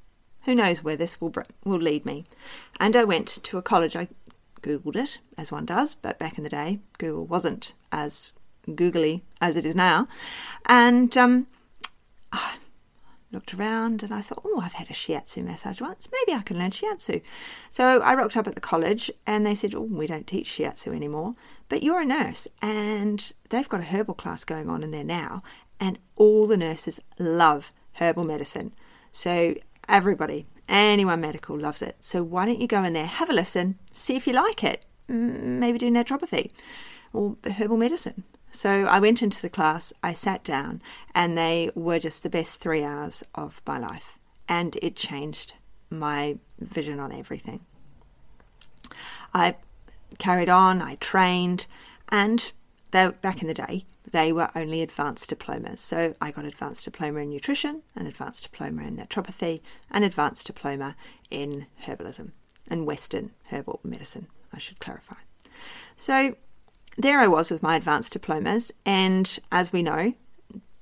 Who 0.45 0.55
knows 0.55 0.83
where 0.83 0.97
this 0.97 1.21
will 1.21 1.33
will 1.65 1.79
lead 1.79 2.05
me? 2.05 2.25
And 2.79 2.97
I 2.97 3.05
went 3.05 3.29
to 3.43 3.59
a 3.59 3.63
college. 3.63 3.95
I 3.95 4.09
googled 4.63 4.97
it, 4.97 5.19
as 5.39 5.53
one 5.53 5.67
does, 5.67 5.95
but 5.95 6.19
back 6.19 6.39
in 6.39 6.45
the 6.45 6.51
day, 6.51 6.81
Google 6.99 7.27
wasn't 7.27 7.75
as 7.93 8.33
googly 8.75 9.23
as 9.41 9.57
it 9.57 9.67
is 9.67 9.75
now. 9.75 10.07
And 10.67 11.17
um, 11.17 11.47
I 12.33 12.57
looked 13.33 13.55
around 13.55 14.03
and 14.03 14.13
I 14.13 14.23
thought, 14.23 14.43
oh, 14.45 14.61
I've 14.61 14.75
had 14.75 14.91
a 14.91 14.95
shiatsu 14.95 15.45
massage 15.45 15.81
once. 15.81 16.09
Maybe 16.13 16.37
I 16.37 16.43
can 16.43 16.59
learn 16.59 16.71
shiatsu. 16.71 17.23
So 17.71 18.01
I 18.01 18.15
rocked 18.15 18.37
up 18.37 18.47
at 18.47 18.55
the 18.55 18.61
college 18.61 19.11
and 19.27 19.47
they 19.47 19.55
said, 19.55 19.75
oh, 19.75 19.83
we 19.83 20.07
don't 20.07 20.27
teach 20.27 20.49
shiatsu 20.49 20.95
anymore, 20.95 21.33
but 21.69 21.83
you're 21.83 22.01
a 22.01 22.07
nurse 22.07 22.49
and 22.61 23.33
they've 23.51 23.69
got 23.69 23.81
a 23.81 23.85
herbal 23.85 24.15
class 24.15 24.45
going 24.45 24.69
on 24.69 24.83
in 24.83 24.91
there 24.91 25.05
now. 25.05 25.43
And 25.79 25.99
all 26.17 26.47
the 26.47 26.57
nurses 26.57 27.01
love 27.19 27.73
herbal 27.95 28.25
medicine. 28.25 28.73
So 29.13 29.55
everybody, 29.89 30.47
anyone 30.69 31.21
medical 31.21 31.59
loves 31.59 31.83
it. 31.83 31.97
So 32.01 32.23
why 32.23 32.47
don't 32.47 32.61
you 32.61 32.67
go 32.67 32.85
in 32.85 32.93
there, 32.93 33.07
have 33.07 33.31
a 33.31 33.35
listen, 33.35 33.79
see 33.95 34.17
if 34.17 34.27
you 34.27 34.33
like 34.33 34.65
it? 34.65 34.85
Maybe 35.09 35.79
do 35.79 35.91
naturopathy 35.91 36.51
or 37.13 37.37
herbal 37.45 37.77
medicine. 37.77 38.25
So 38.53 38.85
I 38.87 38.99
went 38.99 39.23
into 39.23 39.41
the 39.41 39.49
class, 39.49 39.93
I 40.03 40.13
sat 40.13 40.45
down, 40.45 40.83
and 41.15 41.37
they 41.37 41.71
were 41.75 41.99
just 41.99 42.23
the 42.23 42.31
best 42.31 42.61
three 42.61 42.83
hours 42.83 43.23
of 43.35 43.63
my 43.67 43.79
life. 43.79 44.19
And 44.49 44.77
it 44.83 44.97
changed 44.97 45.55
my 45.89 46.39
vision 46.59 46.99
on 46.99 47.13
everything. 47.13 47.61
I 49.33 49.57
carried 50.19 50.49
on, 50.49 50.83
I 50.83 50.97
trained, 50.97 51.67
and 52.09 52.51
back 52.91 53.41
in 53.41 53.47
the 53.47 53.55
day, 53.55 53.85
they 54.11 54.33
were 54.33 54.51
only 54.57 54.83
advanced 54.83 55.29
diplomas. 55.29 55.81
So 55.81 56.17
I 56.21 56.33
got 56.33 56.45
advanced 56.45 56.85
diploma 56.85 57.21
in 57.21 57.31
nutrition, 57.31 57.83
an 57.95 58.07
advanced 58.07 58.43
diploma 58.51 58.83
in 58.83 58.97
naturopathy, 58.97 59.61
an 59.91 60.03
advanced 60.03 60.47
diploma 60.47 60.97
in 61.31 61.67
herbalism 61.85 62.33
and 62.67 62.87
Western 62.87 63.31
herbal 63.51 63.81
medicine, 63.85 64.27
I 64.53 64.59
should 64.59 64.81
clarify. 64.81 65.17
So 65.97 66.35
there 66.97 67.21
I 67.21 67.27
was 67.27 67.51
with 67.51 67.63
my 67.63 67.77
advanced 67.77 68.13
diplomas, 68.13 68.73
and 68.85 69.39
as 69.51 69.73
we 69.73 69.83
know, 69.83 70.15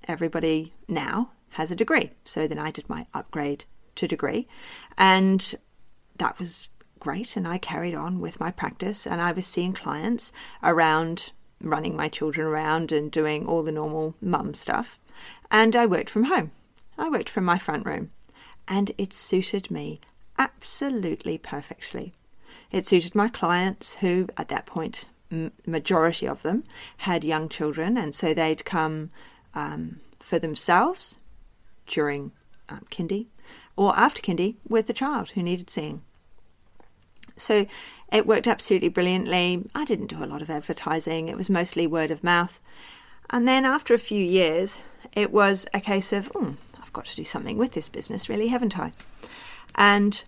everybody 0.06 0.72
now 0.88 1.30
has 1.50 1.70
a 1.70 1.76
degree. 1.76 2.10
So 2.24 2.46
then 2.46 2.58
I 2.58 2.70
did 2.70 2.88
my 2.88 3.06
upgrade 3.14 3.64
to 3.96 4.08
degree, 4.08 4.48
and 4.96 5.54
that 6.18 6.38
was 6.38 6.70
great. 6.98 7.36
And 7.36 7.46
I 7.46 7.58
carried 7.58 7.94
on 7.94 8.20
with 8.20 8.40
my 8.40 8.50
practice, 8.50 9.06
and 9.06 9.20
I 9.20 9.32
was 9.32 9.46
seeing 9.46 9.72
clients 9.72 10.32
around 10.62 11.32
running 11.60 11.96
my 11.96 12.08
children 12.08 12.46
around 12.46 12.92
and 12.92 13.10
doing 13.10 13.46
all 13.46 13.62
the 13.62 13.72
normal 13.72 14.14
mum 14.20 14.54
stuff. 14.54 14.98
And 15.50 15.74
I 15.74 15.86
worked 15.86 16.10
from 16.10 16.24
home. 16.24 16.52
I 16.96 17.08
worked 17.08 17.28
from 17.28 17.44
my 17.44 17.58
front 17.58 17.86
room, 17.86 18.10
and 18.66 18.92
it 18.98 19.12
suited 19.12 19.70
me 19.70 20.00
absolutely 20.38 21.38
perfectly. 21.38 22.14
It 22.70 22.86
suited 22.86 23.14
my 23.14 23.28
clients 23.28 23.94
who, 23.96 24.28
at 24.36 24.48
that 24.48 24.66
point, 24.66 25.06
majority 25.66 26.26
of 26.26 26.42
them 26.42 26.64
had 26.98 27.24
young 27.24 27.48
children, 27.48 27.96
and 27.96 28.14
so 28.14 28.32
they'd 28.32 28.64
come 28.64 29.10
um, 29.54 30.00
for 30.18 30.38
themselves 30.38 31.18
during 31.86 32.32
um, 32.68 32.84
kindy 32.90 33.26
or 33.76 33.96
after 33.96 34.20
kindy 34.20 34.56
with 34.68 34.86
the 34.86 34.92
child 34.92 35.30
who 35.30 35.42
needed 35.42 35.70
seeing. 35.70 36.02
So 37.36 37.66
it 38.12 38.26
worked 38.26 38.48
absolutely 38.48 38.88
brilliantly. 38.88 39.64
I 39.74 39.84
didn't 39.84 40.08
do 40.08 40.22
a 40.22 40.26
lot 40.26 40.42
of 40.42 40.50
advertising, 40.50 41.28
it 41.28 41.36
was 41.36 41.48
mostly 41.48 41.86
word 41.86 42.10
of 42.10 42.24
mouth. 42.24 42.60
And 43.30 43.46
then 43.46 43.64
after 43.64 43.94
a 43.94 43.98
few 43.98 44.22
years, 44.22 44.80
it 45.12 45.30
was 45.30 45.66
a 45.74 45.80
case 45.80 46.12
of, 46.12 46.32
oh, 46.34 46.56
I've 46.80 46.92
got 46.92 47.04
to 47.06 47.16
do 47.16 47.24
something 47.24 47.58
with 47.58 47.72
this 47.72 47.88
business, 47.88 48.28
really, 48.28 48.48
haven't 48.48 48.78
I? 48.78 48.92
And 49.74 50.24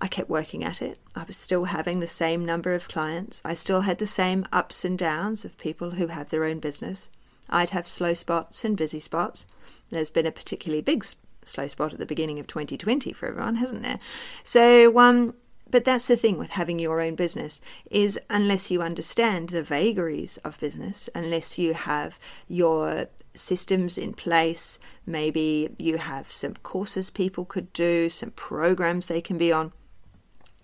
I 0.00 0.06
kept 0.06 0.30
working 0.30 0.64
at 0.64 0.80
it. 0.80 0.98
I 1.16 1.24
was 1.24 1.36
still 1.36 1.64
having 1.64 2.00
the 2.00 2.06
same 2.06 2.44
number 2.44 2.72
of 2.72 2.88
clients. 2.88 3.42
I 3.44 3.54
still 3.54 3.82
had 3.82 3.98
the 3.98 4.06
same 4.06 4.46
ups 4.52 4.84
and 4.84 4.96
downs 4.96 5.44
of 5.44 5.58
people 5.58 5.92
who 5.92 6.06
have 6.08 6.30
their 6.30 6.44
own 6.44 6.60
business. 6.60 7.08
I'd 7.50 7.70
have 7.70 7.88
slow 7.88 8.14
spots 8.14 8.64
and 8.64 8.76
busy 8.76 9.00
spots. 9.00 9.46
There's 9.90 10.10
been 10.10 10.26
a 10.26 10.32
particularly 10.32 10.82
big 10.82 11.04
slow 11.44 11.66
spot 11.66 11.92
at 11.92 11.98
the 11.98 12.06
beginning 12.06 12.38
of 12.38 12.46
2020 12.46 13.12
for 13.12 13.28
everyone, 13.28 13.56
hasn't 13.56 13.82
there? 13.82 13.98
So, 14.44 14.98
um, 14.98 15.34
but 15.70 15.84
that's 15.84 16.06
the 16.06 16.16
thing 16.16 16.38
with 16.38 16.50
having 16.50 16.78
your 16.78 17.00
own 17.00 17.14
business 17.14 17.60
is 17.90 18.18
unless 18.30 18.70
you 18.70 18.80
understand 18.80 19.50
the 19.50 19.62
vagaries 19.62 20.38
of 20.38 20.60
business, 20.60 21.10
unless 21.14 21.58
you 21.58 21.74
have 21.74 22.18
your 22.48 23.08
systems 23.34 23.98
in 23.98 24.14
place, 24.14 24.78
maybe 25.06 25.70
you 25.76 25.98
have 25.98 26.30
some 26.30 26.54
courses 26.62 27.10
people 27.10 27.44
could 27.44 27.72
do, 27.72 28.08
some 28.08 28.30
programs 28.30 29.06
they 29.06 29.20
can 29.20 29.36
be 29.36 29.52
on, 29.52 29.72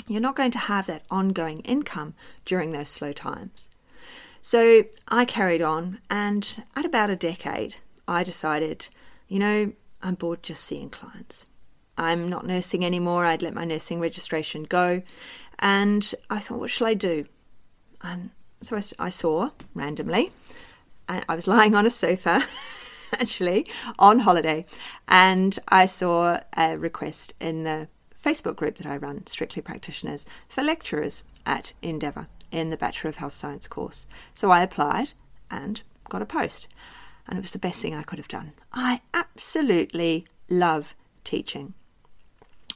you're 0.07 0.21
not 0.21 0.37
going 0.37 0.51
to 0.53 0.59
have 0.59 0.87
that 0.87 1.05
ongoing 1.11 1.61
income 1.61 2.15
during 2.45 2.73
those 2.73 2.89
slow 2.89 3.13
times. 3.13 3.69
So 4.43 4.85
I 5.09 5.25
carried 5.25 5.63
on, 5.63 6.01
and 6.11 6.65
at 6.77 6.85
about 6.85 7.11
a 7.11 7.17
decade, 7.17 7.77
I 8.07 8.23
decided, 8.25 8.89
you 9.27 9.39
know, 9.39 9.73
I'm 10.03 10.15
bored 10.17 10.43
just 10.43 10.65
seeing 10.65 10.91
clients. 10.91 11.47
I'm 11.97 12.29
not 12.29 12.47
nursing 12.47 12.85
anymore. 12.85 13.25
I'd 13.25 13.41
let 13.41 13.55
my 13.55 13.65
nursing 13.65 14.01
registration 14.01 14.65
go. 14.65 15.03
And 15.59 16.15
I 16.29 16.41
thought, 16.41 16.59
what 16.59 16.71
shall 16.71 16.89
I 16.89 16.95
do? 16.95 17.25
And 18.03 18.31
so 18.61 18.77
I, 18.77 18.83
I 18.99 19.09
saw 19.09 19.51
randomly, 19.73 20.31
and 21.09 21.25
I 21.27 21.35
was 21.35 21.47
lying 21.57 21.75
on 21.75 21.87
a 21.87 21.91
sofa, 21.91 22.45
actually, 23.13 23.67
on 23.99 24.21
holiday, 24.21 24.67
and 25.09 25.59
I 25.69 25.87
saw 25.87 26.41
a 26.57 26.77
request 26.77 27.35
in 27.41 27.65
the 27.65 27.89
Facebook 28.25 28.57
group 28.57 28.77
that 28.77 28.87
I 28.87 28.97
run, 28.97 29.27
Strictly 29.27 29.61
Practitioners, 29.61 30.25
for 30.49 30.63
lecturers 30.63 31.25
at 31.45 31.73
Endeavour 31.83 32.29
in 32.51 32.71
the 32.71 32.77
Bachelor 32.77 33.11
of 33.11 33.17
Health 33.17 33.33
Science 33.33 33.69
course. 33.69 34.07
So 34.35 34.51
I 34.51 34.63
applied 34.63 35.13
and 35.51 35.83
got 36.09 36.23
a 36.23 36.27
post. 36.27 36.69
And 37.27 37.39
it 37.39 37.43
was 37.43 37.51
the 37.51 37.59
best 37.59 37.83
thing 37.83 37.95
I 37.95 38.03
could 38.03 38.19
have 38.19 38.29
done. 38.29 38.53
I 38.73 39.01
absolutely 39.13 40.27
love 40.49 40.95
teaching. 41.23 41.75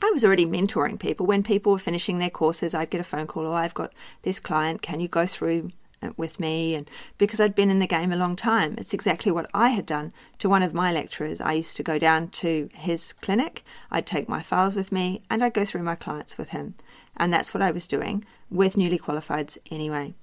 I 0.03 0.11
was 0.13 0.25
already 0.25 0.47
mentoring 0.47 0.99
people. 0.99 1.27
When 1.27 1.43
people 1.43 1.73
were 1.73 1.79
finishing 1.79 2.19
their 2.19 2.31
courses, 2.31 2.75
I'd 2.75 2.91
get 2.91 3.01
a 3.01 3.05
phone 3.05 3.27
call, 3.27 3.47
oh, 3.47 3.53
I've 3.53 3.75
got 3.75 3.93
this 4.23 4.41
client, 4.41 4.81
can 4.81 5.01
you 5.01 5.09
go 5.09 5.27
through 5.27 5.71
with 6.17 6.41
me 6.41 6.75
and 6.75 6.89
because 7.17 7.41
I'd 7.41 7.55
been 7.55 7.71
in 7.71 7.79
the 7.79 7.87
game 7.87 8.13
a 8.13 8.17
long 8.17 8.37
time. 8.37 8.75
It's 8.79 8.95
exactly 8.95 9.33
what 9.33 9.51
I 9.53 9.71
had 9.71 9.87
done 9.87 10.13
to 10.39 10.49
one 10.49 10.63
of 10.63 10.75
my 10.75 10.93
lecturers. 10.93 11.41
I 11.41 11.55
used 11.55 11.77
to 11.77 11.83
go 11.83 11.99
down 11.99 12.29
to 12.29 12.69
his 12.75 13.13
clinic, 13.13 13.65
I'd 13.91 14.07
take 14.07 14.29
my 14.29 14.43
files 14.43 14.77
with 14.77 14.93
me, 14.93 15.23
and 15.31 15.43
I'd 15.43 15.55
go 15.55 15.65
through 15.65 15.83
my 15.83 15.95
clients 15.95 16.39
with 16.39 16.51
him. 16.51 16.75
And 17.17 17.33
that's 17.33 17.53
what 17.53 17.63
I 17.63 17.71
was 17.71 17.87
doing 17.87 18.25
with 18.51 18.77
newly 18.77 18.99
qualifieds 18.99 19.59
anyway. 19.71 20.15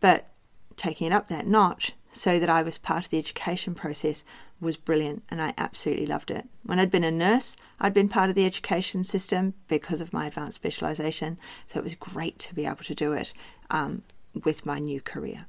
But 0.00 0.28
taking 0.76 1.08
it 1.08 1.12
up 1.12 1.28
that 1.28 1.46
notch 1.46 1.92
so 2.12 2.38
that 2.38 2.48
I 2.48 2.62
was 2.62 2.78
part 2.78 3.04
of 3.04 3.10
the 3.10 3.18
education 3.18 3.74
process 3.74 4.24
was 4.60 4.76
brilliant 4.76 5.22
and 5.28 5.40
I 5.40 5.54
absolutely 5.56 6.06
loved 6.06 6.30
it. 6.30 6.46
When 6.64 6.78
I'd 6.78 6.90
been 6.90 7.04
a 7.04 7.10
nurse, 7.10 7.54
I'd 7.78 7.94
been 7.94 8.08
part 8.08 8.30
of 8.30 8.36
the 8.36 8.46
education 8.46 9.04
system 9.04 9.54
because 9.68 10.00
of 10.00 10.12
my 10.12 10.26
advanced 10.26 10.56
specialisation, 10.56 11.38
so 11.66 11.78
it 11.78 11.84
was 11.84 11.94
great 11.94 12.38
to 12.40 12.54
be 12.54 12.66
able 12.66 12.84
to 12.84 12.94
do 12.94 13.12
it 13.12 13.32
um, 13.70 14.02
with 14.44 14.66
my 14.66 14.78
new 14.78 15.00
career. 15.00 15.46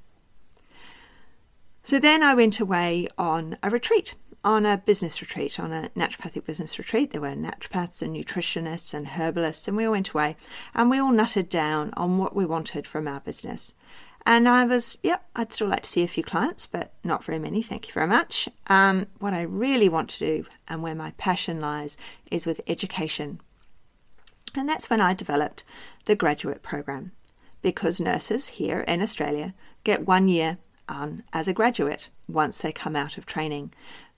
So 1.83 1.99
then 1.99 2.21
I 2.21 2.35
went 2.35 2.59
away 2.59 3.07
on 3.17 3.57
a 3.63 3.69
retreat, 3.69 4.15
on 4.43 4.65
a 4.65 4.77
business 4.77 5.21
retreat, 5.21 5.59
on 5.59 5.71
a 5.71 5.89
naturopathic 5.97 6.45
business 6.45 6.77
retreat. 6.77 7.11
There 7.11 7.21
were 7.21 7.29
naturopaths 7.29 8.01
and 8.01 8.15
nutritionists 8.15 8.93
and 8.93 9.07
herbalists, 9.07 9.67
and 9.67 9.75
we 9.75 9.85
all 9.85 9.91
went 9.93 10.11
away 10.11 10.35
and 10.75 10.89
we 10.89 10.99
all 10.99 11.11
nutted 11.11 11.49
down 11.49 11.91
on 11.97 12.17
what 12.17 12.35
we 12.35 12.45
wanted 12.45 12.85
from 12.85 13.07
our 13.07 13.19
business. 13.21 13.73
And 14.25 14.47
I 14.47 14.65
was, 14.65 14.97
yep, 15.01 15.25
I'd 15.35 15.51
still 15.53 15.69
like 15.69 15.83
to 15.83 15.89
see 15.89 16.03
a 16.03 16.07
few 16.07 16.23
clients, 16.23 16.67
but 16.67 16.93
not 17.03 17.23
very 17.23 17.39
many, 17.39 17.63
thank 17.63 17.87
you 17.87 17.93
very 17.93 18.07
much. 18.07 18.47
Um, 18.67 19.07
what 19.17 19.33
I 19.33 19.41
really 19.41 19.89
want 19.89 20.09
to 20.11 20.19
do 20.19 20.45
and 20.67 20.83
where 20.83 20.93
my 20.93 21.11
passion 21.17 21.61
lies 21.61 21.97
is 22.29 22.45
with 22.45 22.61
education. 22.67 23.41
And 24.55 24.67
that's 24.67 24.89
when 24.89 25.01
I 25.01 25.13
developed 25.13 25.63
the 26.05 26.15
graduate 26.15 26.61
program 26.61 27.13
because 27.61 27.99
nurses 27.99 28.47
here 28.47 28.81
in 28.81 29.01
Australia 29.01 29.53
get 29.83 30.07
one 30.07 30.27
year 30.27 30.57
on 30.87 31.23
as 31.33 31.47
a 31.47 31.53
graduate 31.53 32.09
once 32.27 32.57
they 32.59 32.71
come 32.71 32.95
out 32.95 33.17
of 33.17 33.25
training. 33.25 33.73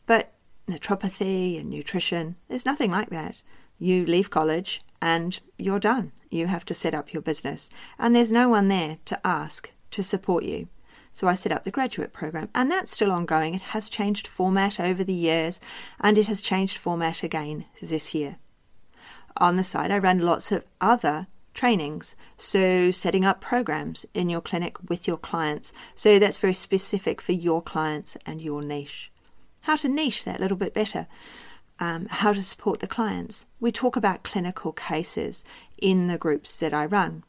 But 0.06 0.34
naturopathy 0.68 1.60
and 1.60 1.70
nutrition, 1.70 2.36
there's 2.48 2.66
nothing 2.66 2.92
like 2.92 3.10
that. 3.10 3.42
You 3.80 4.06
leave 4.06 4.30
college 4.30 4.82
and 5.02 5.40
you're 5.58 5.80
done. 5.80 6.12
You 6.30 6.48
have 6.48 6.66
to 6.66 6.74
set 6.74 6.94
up 6.94 7.12
your 7.12 7.22
business, 7.22 7.70
and 8.00 8.16
there's 8.16 8.32
no 8.32 8.48
one 8.48 8.70
there 8.70 9.00
to 9.06 9.20
ask 9.28 9.72
to 9.92 10.02
support 10.02 10.46
you. 10.46 10.70
So 11.14 11.28
I 11.28 11.34
set 11.34 11.52
up 11.52 11.66
the 11.66 11.72
graduate 11.72 12.14
program, 12.14 12.48
and 12.56 12.72
that's 12.72 12.92
still 12.92 13.12
ongoing. 13.12 13.54
It 13.54 13.62
has 13.62 13.90
changed 13.90 14.28
format 14.28 14.80
over 14.80 15.04
the 15.04 15.14
years, 15.14 15.60
and 16.00 16.18
it 16.18 16.28
has 16.28 16.40
changed 16.40 16.78
format 16.78 17.22
again 17.22 17.66
this 17.82 18.16
year. 18.16 18.38
On 19.38 19.58
the 19.58 19.64
side, 19.64 19.92
I 19.92 19.98
run 19.98 20.20
lots 20.20 20.54
of 20.54 20.64
other 20.80 21.28
trainings. 21.54 22.16
So, 22.38 22.92
setting 22.92 23.26
up 23.26 23.42
programs 23.42 24.06
in 24.14 24.30
your 24.30 24.42
clinic 24.42 24.78
with 24.90 25.08
your 25.08 25.18
clients. 25.18 25.72
So, 25.96 26.20
that's 26.20 26.38
very 26.38 26.54
specific 26.54 27.22
for 27.22 27.34
your 27.34 27.62
clients 27.62 28.18
and 28.26 28.42
your 28.42 28.62
niche. 28.62 29.12
How 29.62 29.76
to 29.78 29.90
niche 29.90 30.24
that 30.24 30.40
a 30.40 30.42
little 30.42 30.58
bit 30.58 30.74
better. 30.74 31.08
Um, 31.80 32.08
how 32.10 32.34
to 32.34 32.44
support 32.44 32.80
the 32.80 32.88
clients. 32.88 33.46
We 33.60 33.72
talk 33.72 33.96
about 33.96 34.24
clinical 34.24 34.72
cases 34.72 35.44
in 35.78 36.08
the 36.08 36.18
groups 36.18 36.56
that 36.58 36.74
I 36.74 36.86
run. 36.86 37.24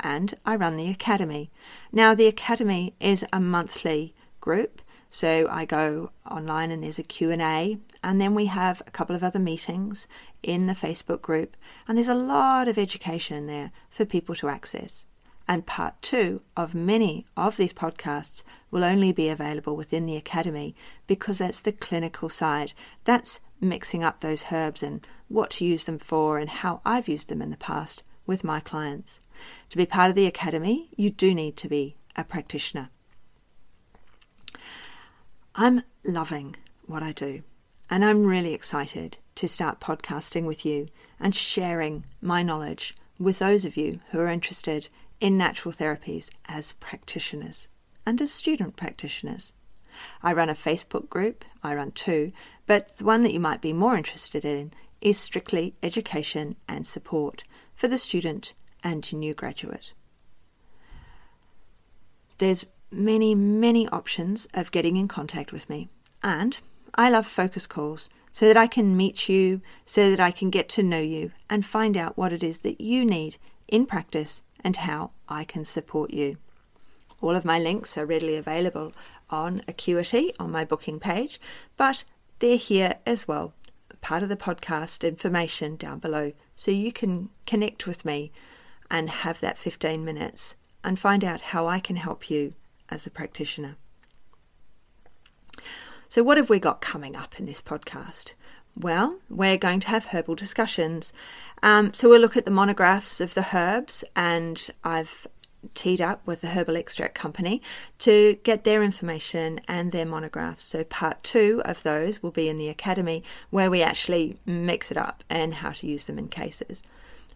And 0.00 0.34
I 0.46 0.56
run 0.56 0.76
the 0.76 0.90
academy. 0.90 1.50
Now, 1.92 2.14
the 2.14 2.26
academy 2.26 2.94
is 3.00 3.24
a 3.32 3.40
monthly 3.40 4.14
group 4.40 4.80
so 5.10 5.46
I 5.50 5.64
go 5.64 6.10
online 6.30 6.70
and 6.70 6.82
there's 6.82 6.98
a 6.98 7.02
Q&A 7.02 7.78
and 8.02 8.20
then 8.20 8.34
we 8.34 8.46
have 8.46 8.82
a 8.86 8.90
couple 8.90 9.16
of 9.16 9.24
other 9.24 9.38
meetings 9.38 10.06
in 10.42 10.66
the 10.66 10.74
Facebook 10.74 11.22
group 11.22 11.56
and 11.86 11.96
there's 11.96 12.08
a 12.08 12.14
lot 12.14 12.68
of 12.68 12.78
education 12.78 13.46
there 13.46 13.70
for 13.88 14.04
people 14.04 14.34
to 14.36 14.48
access. 14.48 15.04
And 15.50 15.64
part 15.64 16.00
2 16.02 16.42
of 16.58 16.74
many 16.74 17.24
of 17.34 17.56
these 17.56 17.72
podcasts 17.72 18.42
will 18.70 18.84
only 18.84 19.12
be 19.12 19.30
available 19.30 19.76
within 19.76 20.04
the 20.04 20.16
academy 20.16 20.74
because 21.06 21.38
that's 21.38 21.60
the 21.60 21.72
clinical 21.72 22.28
side. 22.28 22.74
That's 23.04 23.40
mixing 23.58 24.04
up 24.04 24.20
those 24.20 24.44
herbs 24.52 24.82
and 24.82 25.06
what 25.28 25.50
to 25.52 25.64
use 25.64 25.84
them 25.84 25.98
for 25.98 26.38
and 26.38 26.50
how 26.50 26.82
I've 26.84 27.08
used 27.08 27.28
them 27.28 27.40
in 27.40 27.50
the 27.50 27.56
past 27.56 28.02
with 28.26 28.44
my 28.44 28.60
clients. 28.60 29.20
To 29.70 29.78
be 29.78 29.86
part 29.86 30.10
of 30.10 30.16
the 30.16 30.26
academy, 30.26 30.90
you 30.96 31.08
do 31.08 31.34
need 31.34 31.56
to 31.56 31.68
be 31.68 31.96
a 32.14 32.24
practitioner. 32.24 32.90
I'm 35.60 35.82
loving 36.04 36.54
what 36.86 37.02
I 37.02 37.10
do, 37.10 37.42
and 37.90 38.04
I'm 38.04 38.24
really 38.24 38.54
excited 38.54 39.18
to 39.34 39.48
start 39.48 39.80
podcasting 39.80 40.44
with 40.44 40.64
you 40.64 40.86
and 41.18 41.34
sharing 41.34 42.04
my 42.20 42.44
knowledge 42.44 42.94
with 43.18 43.40
those 43.40 43.64
of 43.64 43.76
you 43.76 43.98
who 44.12 44.20
are 44.20 44.28
interested 44.28 44.88
in 45.20 45.36
natural 45.36 45.74
therapies 45.74 46.30
as 46.46 46.74
practitioners 46.74 47.68
and 48.06 48.22
as 48.22 48.30
student 48.30 48.76
practitioners. 48.76 49.52
I 50.22 50.32
run 50.32 50.48
a 50.48 50.54
Facebook 50.54 51.08
group, 51.08 51.44
I 51.60 51.74
run 51.74 51.90
two, 51.90 52.30
but 52.66 52.96
the 52.98 53.04
one 53.04 53.24
that 53.24 53.34
you 53.34 53.40
might 53.40 53.60
be 53.60 53.72
more 53.72 53.96
interested 53.96 54.44
in 54.44 54.70
is 55.00 55.18
strictly 55.18 55.74
education 55.82 56.54
and 56.68 56.86
support 56.86 57.42
for 57.74 57.88
the 57.88 57.98
student 57.98 58.54
and 58.84 59.12
new 59.12 59.34
graduate. 59.34 59.92
There's 62.38 62.64
many, 62.90 63.34
many 63.34 63.88
options 63.88 64.46
of 64.54 64.70
getting 64.70 64.96
in 64.96 65.08
contact 65.08 65.52
with 65.52 65.68
me. 65.68 65.88
And 66.22 66.58
I 66.94 67.10
love 67.10 67.26
focus 67.26 67.66
calls 67.66 68.10
so 68.32 68.46
that 68.46 68.56
I 68.56 68.66
can 68.66 68.96
meet 68.96 69.28
you, 69.28 69.60
so 69.84 70.10
that 70.10 70.20
I 70.20 70.30
can 70.30 70.50
get 70.50 70.68
to 70.70 70.82
know 70.82 71.00
you 71.00 71.32
and 71.50 71.64
find 71.64 71.96
out 71.96 72.16
what 72.16 72.32
it 72.32 72.42
is 72.42 72.58
that 72.58 72.80
you 72.80 73.04
need 73.04 73.36
in 73.66 73.86
practice 73.86 74.42
and 74.62 74.76
how 74.76 75.10
I 75.28 75.44
can 75.44 75.64
support 75.64 76.12
you. 76.12 76.36
All 77.20 77.34
of 77.34 77.44
my 77.44 77.58
links 77.58 77.98
are 77.98 78.06
readily 78.06 78.36
available 78.36 78.92
on 79.30 79.62
Acuity 79.66 80.32
on 80.38 80.52
my 80.52 80.64
booking 80.64 81.00
page, 81.00 81.40
but 81.76 82.04
they're 82.38 82.56
here 82.56 82.94
as 83.04 83.26
well, 83.26 83.54
part 84.00 84.22
of 84.22 84.28
the 84.28 84.36
podcast 84.36 85.06
information 85.06 85.76
down 85.76 85.98
below, 85.98 86.32
so 86.54 86.70
you 86.70 86.92
can 86.92 87.30
connect 87.46 87.86
with 87.86 88.04
me 88.04 88.30
and 88.90 89.10
have 89.10 89.40
that 89.40 89.58
15 89.58 90.04
minutes 90.04 90.54
and 90.84 90.98
find 90.98 91.24
out 91.24 91.40
how 91.40 91.66
I 91.66 91.80
can 91.80 91.96
help 91.96 92.30
you 92.30 92.54
as 92.90 93.06
a 93.06 93.10
practitioner. 93.10 93.76
So, 96.08 96.22
what 96.22 96.38
have 96.38 96.48
we 96.48 96.58
got 96.58 96.80
coming 96.80 97.16
up 97.16 97.38
in 97.38 97.46
this 97.46 97.60
podcast? 97.60 98.32
Well, 98.74 99.18
we're 99.28 99.58
going 99.58 99.80
to 99.80 99.88
have 99.88 100.06
herbal 100.06 100.36
discussions. 100.36 101.12
Um, 101.62 101.92
so, 101.92 102.08
we'll 102.08 102.20
look 102.20 102.36
at 102.36 102.44
the 102.44 102.50
monographs 102.50 103.20
of 103.20 103.34
the 103.34 103.48
herbs, 103.54 104.04
and 104.16 104.70
I've 104.82 105.26
teed 105.74 106.00
up 106.00 106.26
with 106.26 106.40
the 106.40 106.48
Herbal 106.48 106.76
Extract 106.76 107.14
Company 107.14 107.60
to 107.98 108.38
get 108.42 108.64
their 108.64 108.82
information 108.82 109.60
and 109.66 109.92
their 109.92 110.06
monographs. 110.06 110.64
So, 110.64 110.84
part 110.84 111.22
two 111.22 111.60
of 111.64 111.82
those 111.82 112.22
will 112.22 112.30
be 112.30 112.48
in 112.48 112.56
the 112.56 112.68
Academy, 112.68 113.22
where 113.50 113.70
we 113.70 113.82
actually 113.82 114.38
mix 114.46 114.90
it 114.90 114.96
up 114.96 115.24
and 115.28 115.54
how 115.54 115.72
to 115.72 115.86
use 115.86 116.04
them 116.04 116.18
in 116.18 116.28
cases. 116.28 116.82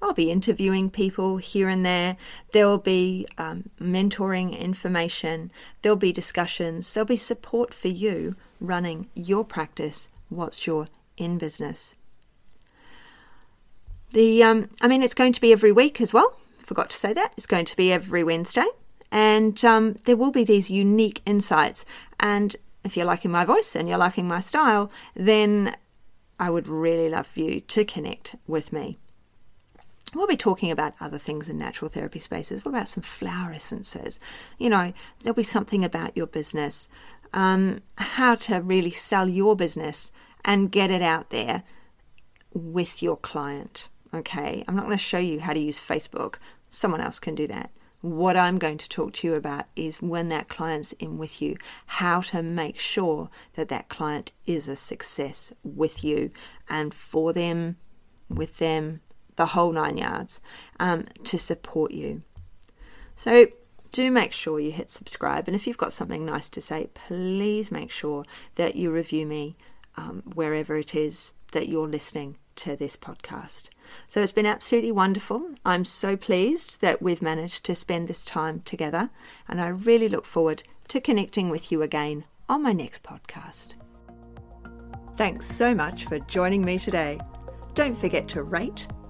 I'll 0.03 0.12
be 0.12 0.31
interviewing 0.31 0.91
people 0.91 1.37
here 1.37 1.69
and 1.69 1.87
there. 1.87 2.17
There 2.53 2.67
will 2.67 2.79
be 2.79 3.27
um, 3.38 3.71
mentoring 3.81 4.59
information. 4.59 5.53
There'll 5.81 5.97
be 5.97 6.12
discussions. 6.12 6.93
There'll 6.93 7.07
be 7.07 7.17
support 7.17 7.73
for 7.73 7.88
you 7.88 8.35
running 8.61 9.09
your 9.15 9.45
practice 9.45 10.09
What's 10.33 10.67
you're 10.67 10.87
in 11.19 11.37
business. 11.37 11.95
The 14.11 14.43
um, 14.43 14.71
I 14.81 14.88
mean, 14.88 15.03
it's 15.03 15.15
going 15.15 15.35
to 15.35 15.41
be 15.41 15.53
every 15.53 15.73
week 15.73 16.01
as 16.01 16.15
well. 16.15 16.38
Forgot 16.59 16.91
to 16.91 16.97
say 16.97 17.12
that. 17.12 17.33
It's 17.37 17.47
going 17.47 17.67
to 17.67 17.77
be 17.77 17.93
every 17.93 18.25
Wednesday. 18.25 18.67
And 19.11 19.62
um, 19.62 19.97
there 20.07 20.17
will 20.17 20.31
be 20.31 20.43
these 20.43 20.71
unique 20.71 21.21
insights. 21.27 21.85
And 22.19 22.57
if 22.83 22.97
you're 22.97 23.05
liking 23.05 23.31
my 23.31 23.45
voice 23.45 23.77
and 23.77 23.88
you're 23.88 23.99
liking 23.99 24.27
my 24.27 24.41
style, 24.41 24.91
then 25.15 25.77
I 26.41 26.49
would 26.49 26.67
really 26.67 27.11
love 27.11 27.37
you 27.37 27.61
to 27.61 27.85
connect 27.85 28.37
with 28.47 28.73
me. 28.73 28.99
We'll 30.14 30.27
be 30.27 30.37
talking 30.37 30.70
about 30.70 30.94
other 31.01 31.18
things 31.18 31.48
in 31.48 31.57
natural 31.57 31.90
therapy 31.90 32.18
spaces. 32.18 32.64
What 32.64 32.72
about 32.72 32.88
some 32.88 33.03
flower 33.03 33.53
essences? 33.53 34.20
You 34.59 34.68
know, 34.68 34.92
there'll 35.20 35.35
be 35.35 35.42
something 35.42 35.85
about 35.85 36.16
your 36.16 36.27
business, 36.27 36.88
um, 37.33 37.81
how 37.96 38.35
to 38.35 38.61
really 38.61 38.90
sell 38.90 39.29
your 39.29 39.57
business 39.57 40.12
and 40.44 40.70
get 40.70 40.90
it 40.90 41.03
out 41.03 41.31
there 41.31 41.62
with 42.53 43.03
your 43.03 43.16
client. 43.16 43.88
Okay, 44.12 44.64
I'm 44.68 44.77
not 44.77 44.85
going 44.85 44.98
to 44.98 45.03
show 45.03 45.18
you 45.18 45.40
how 45.40 45.55
to 45.55 45.61
use 45.61 45.81
Facebook, 45.81 46.35
someone 46.68 47.01
else 47.01 47.18
can 47.18 47.35
do 47.35 47.46
that. 47.46 47.70
What 48.03 48.37
I'm 48.37 48.59
going 48.59 48.79
to 48.79 48.88
talk 48.88 49.12
to 49.14 49.29
you 49.29 49.35
about 49.35 49.66
is 49.77 50.03
when 50.03 50.29
that 50.29 50.48
client's 50.48 50.92
in 50.94 51.16
with 51.16 51.40
you, 51.40 51.57
how 51.87 52.20
to 52.22 52.42
make 52.42 52.79
sure 52.79 53.31
that 53.55 53.68
that 53.68 53.88
client 53.88 54.33
is 54.44 54.68
a 54.68 54.77
success 54.77 55.53
with 55.62 56.03
you 56.05 56.33
and 56.68 56.92
for 56.92 57.33
them, 57.33 57.77
with 58.29 58.59
them, 58.59 59.01
the 59.37 59.47
whole 59.47 59.73
nine 59.73 59.97
yards 59.97 60.40
um, 60.79 61.07
to 61.25 61.38
support 61.38 61.92
you. 61.92 62.23
So 63.16 63.47
do 63.92 64.11
make 64.11 64.33
sure 64.33 64.59
you 64.59 64.73
hit 64.73 64.90
subscribe. 64.90 65.47
And 65.47 65.55
if 65.55 65.66
you've 65.66 65.77
got 65.77 65.92
something 65.92 66.25
nice 66.25 66.49
to 66.51 66.61
say, 66.61 66.88
please 66.95 67.71
make 67.71 67.90
sure 67.90 68.25
that 68.55 68.75
you 68.75 68.90
review 68.90 69.27
me 69.27 69.57
um, 69.97 70.23
wherever 70.35 70.77
it 70.77 70.95
is 70.95 71.33
that 71.53 71.68
you're 71.68 71.88
listening 71.88 72.37
to 72.57 72.77
this 72.77 72.97
podcast. 72.97 73.68
So 74.09 74.23
it's 74.23 74.33
been 74.33 74.47
absolutely 74.47 74.92
wonderful. 74.92 75.51
I'm 75.64 75.85
so 75.85 76.16
pleased 76.16 76.81
that 76.81 77.03
we've 77.03 77.23
managed 77.23 77.64
to 77.64 77.75
spend 77.75 78.09
this 78.09 78.25
time 78.25 78.61
together, 78.61 79.11
and 79.49 79.61
I 79.61 79.68
really 79.68 80.09
look 80.09 80.25
forward 80.25 80.62
to 80.88 81.01
connecting 81.01 81.49
with 81.51 81.71
you 81.71 81.83
again 81.83 82.25
on 82.49 82.62
my 82.62 82.73
next 82.73 83.03
podcast. 83.03 83.75
Thanks 85.16 85.47
so 85.47 85.75
much 85.75 86.07
for 86.07 86.18
joining 86.21 86.64
me 86.64 86.79
today. 86.79 87.18
Don't 87.75 87.97
forget 87.97 88.29
to 88.29 88.42
rate, 88.42 88.87